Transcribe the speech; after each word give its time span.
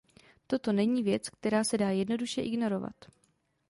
Toto 0.47 0.71
není 0.73 1.03
věc, 1.03 1.29
která 1.29 1.63
se 1.63 1.77
dá 1.77 1.89
jednoduše 1.89 2.41
ignorovat. 2.41 2.95